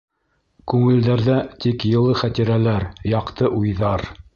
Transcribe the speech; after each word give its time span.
Күңелдәрҙә— 0.73 1.37
тик 1.67 1.87
йылы 1.93 2.19
хәтирәләр, 2.23 2.91
яҡты 3.17 3.57
уйҙар... 3.61 4.13